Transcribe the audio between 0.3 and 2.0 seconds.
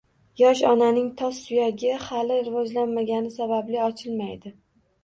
Yosh onaning tos suyagi